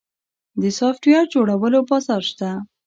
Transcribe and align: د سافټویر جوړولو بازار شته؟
د 0.61 0.63
سافټویر 0.77 1.23
جوړولو 1.33 1.79
بازار 1.89 2.21
شته؟ 2.29 2.49